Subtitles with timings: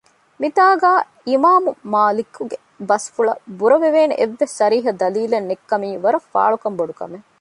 [0.41, 2.57] މިތާގައި އިމާމުމާލިކުގެ
[2.89, 7.25] ބަސްފުޅަށް ބުރަވެވޭނެ އެއްވެސް ޞަރީޙަ ދަލީލެއް ނެތްކަމީ ވަރަށް ފާޅުކަން ބޮޑުކަމެއް